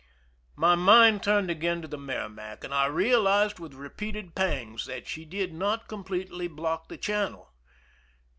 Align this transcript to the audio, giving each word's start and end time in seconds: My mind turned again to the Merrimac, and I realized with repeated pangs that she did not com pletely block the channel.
My 0.55 0.73
mind 0.73 1.21
turned 1.21 1.51
again 1.51 1.83
to 1.83 1.87
the 1.87 1.95
Merrimac, 1.95 2.63
and 2.63 2.73
I 2.73 2.87
realized 2.87 3.59
with 3.59 3.75
repeated 3.75 4.33
pangs 4.33 4.87
that 4.87 5.05
she 5.07 5.25
did 5.25 5.53
not 5.53 5.87
com 5.87 6.03
pletely 6.03 6.49
block 6.49 6.87
the 6.87 6.97
channel. 6.97 7.53